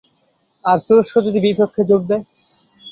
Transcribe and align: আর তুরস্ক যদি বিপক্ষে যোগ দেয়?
আর 0.65 0.77
তুরস্ক 0.85 1.15
যদি 1.27 1.39
বিপক্ষে 1.45 1.81
যোগ 1.89 2.01
দেয়? 2.09 2.23